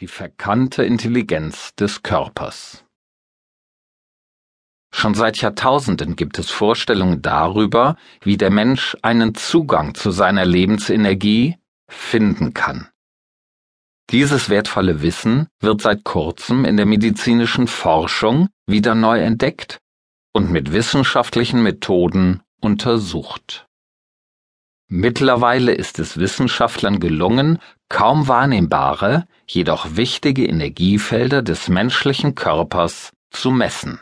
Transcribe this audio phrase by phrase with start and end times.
[0.00, 2.86] Die verkannte Intelligenz des Körpers.
[4.94, 11.58] Schon seit Jahrtausenden gibt es Vorstellungen darüber, wie der Mensch einen Zugang zu seiner Lebensenergie
[11.86, 12.88] finden kann.
[14.08, 19.80] Dieses wertvolle Wissen wird seit kurzem in der medizinischen Forschung wieder neu entdeckt
[20.32, 23.66] und mit wissenschaftlichen Methoden untersucht.
[24.92, 34.00] Mittlerweile ist es Wissenschaftlern gelungen, kaum wahrnehmbare, jedoch wichtige Energiefelder des menschlichen Körpers zu messen.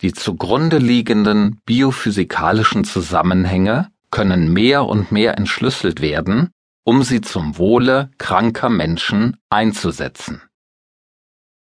[0.00, 6.50] Die zugrunde liegenden biophysikalischen Zusammenhänge können mehr und mehr entschlüsselt werden,
[6.82, 10.42] um sie zum Wohle kranker Menschen einzusetzen.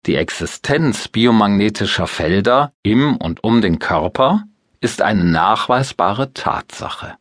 [0.07, 4.45] Die Existenz biomagnetischer Felder im und um den Körper
[4.81, 7.17] ist eine nachweisbare Tatsache.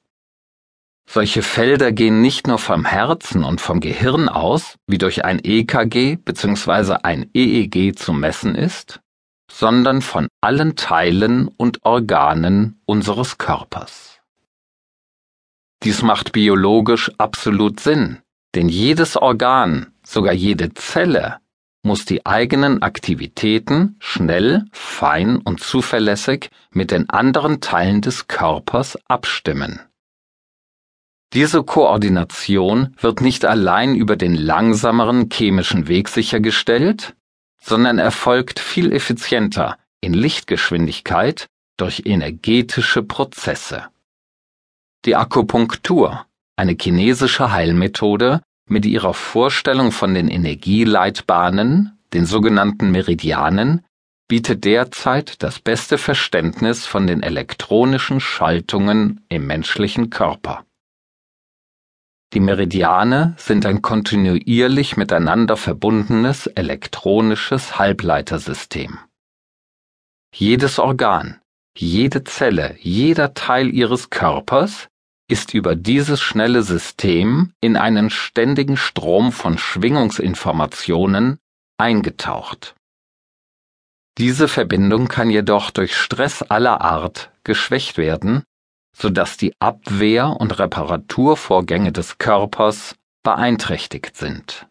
[1.15, 6.17] Solche Felder gehen nicht nur vom Herzen und vom Gehirn aus, wie durch ein EKG
[6.17, 7.01] bzw.
[7.03, 9.01] ein EEG zu messen ist,
[9.51, 14.21] sondern von allen Teilen und Organen unseres Körpers.
[15.83, 18.21] Dies macht biologisch absolut Sinn,
[18.55, 21.41] denn jedes Organ, sogar jede Zelle,
[21.83, 29.92] muss die eigenen Aktivitäten schnell, fein und zuverlässig mit den anderen Teilen des Körpers abstimmen.
[31.35, 37.15] Diese Koordination wird nicht allein über den langsameren chemischen Weg sichergestellt,
[37.59, 41.47] sondern erfolgt viel effizienter in Lichtgeschwindigkeit
[41.79, 43.87] durch energetische Prozesse.
[45.07, 53.85] Die Akupunktur, eine chinesische Heilmethode, mit ihrer Vorstellung von den Energieleitbahnen, den sogenannten Meridianen,
[54.29, 60.65] bietet derzeit das beste Verständnis von den elektronischen Schaltungen im menschlichen Körper.
[62.33, 68.99] Die Meridiane sind ein kontinuierlich miteinander verbundenes elektronisches Halbleitersystem.
[70.35, 71.43] Jedes Organ,
[71.77, 74.89] jede Zelle, jeder Teil ihres Körpers
[75.29, 81.39] ist über dieses schnelle System in einen ständigen Strom von Schwingungsinformationen
[81.79, 82.75] eingetaucht.
[84.17, 88.43] Diese Verbindung kann jedoch durch Stress aller Art geschwächt werden
[88.97, 94.67] sodass die Abwehr- und Reparaturvorgänge des Körpers beeinträchtigt sind.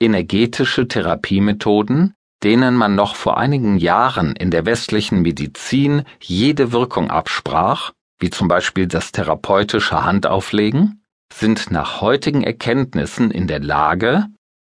[0.00, 7.92] Energetische Therapiemethoden, denen man noch vor einigen Jahren in der westlichen Medizin jede Wirkung absprach,
[8.18, 14.26] wie zum Beispiel das therapeutische Handauflegen, sind nach heutigen Erkenntnissen in der Lage,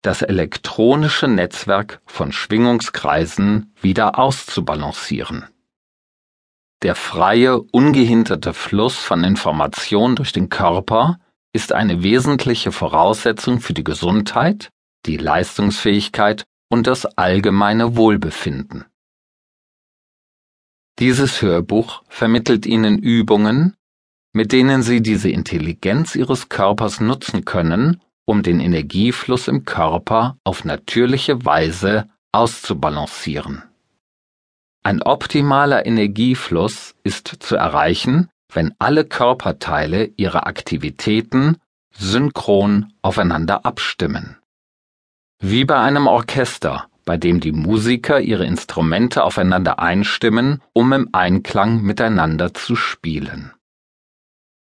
[0.02, 5.46] das elektronische Netzwerk von Schwingungskreisen wieder auszubalancieren.
[6.84, 11.20] Der freie, ungehinderte Fluss von Information durch den Körper
[11.54, 14.70] ist eine wesentliche Voraussetzung für die Gesundheit,
[15.08, 18.86] die Leistungsfähigkeit und das allgemeine Wohlbefinden.
[21.00, 23.76] Dieses Hörbuch vermittelt Ihnen Übungen,
[24.34, 30.66] mit denen Sie diese Intelligenz Ihres Körpers nutzen können, um den Energiefluss im Körper auf
[30.66, 33.64] natürliche Weise auszubalancieren.
[34.88, 41.58] Ein optimaler Energiefluss ist zu erreichen, wenn alle Körperteile ihre Aktivitäten
[41.94, 44.38] synchron aufeinander abstimmen.
[45.42, 51.82] Wie bei einem Orchester, bei dem die Musiker ihre Instrumente aufeinander einstimmen, um im Einklang
[51.82, 53.52] miteinander zu spielen.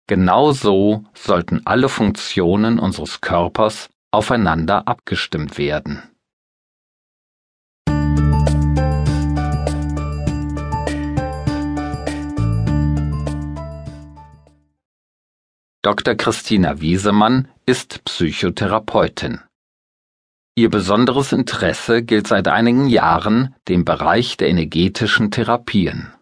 [0.08, 6.02] Genauso sollten alle Funktionen unseres Körpers aufeinander abgestimmt werden.
[15.82, 16.14] Dr.
[16.14, 19.40] Christina Wiesemann ist Psychotherapeutin.
[20.54, 26.12] Ihr besonderes Interesse gilt seit einigen Jahren dem Bereich der energetischen Therapien.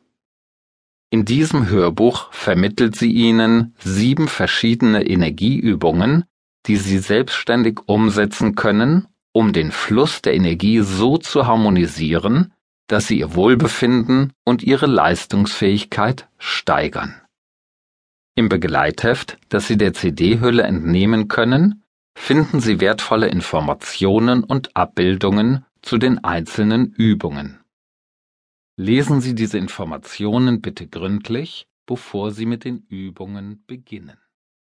[1.11, 6.25] In diesem Hörbuch vermittelt sie Ihnen sieben verschiedene Energieübungen,
[6.67, 12.53] die Sie selbstständig umsetzen können, um den Fluss der Energie so zu harmonisieren,
[12.87, 17.21] dass Sie Ihr Wohlbefinden und Ihre Leistungsfähigkeit steigern.
[18.39, 21.83] Im Begleitheft, das Sie der CD-Hülle entnehmen können,
[22.15, 27.59] finden Sie wertvolle Informationen und Abbildungen zu den einzelnen Übungen.
[28.77, 34.19] Lesen Sie diese Informationen bitte gründlich, bevor Sie mit den Übungen beginnen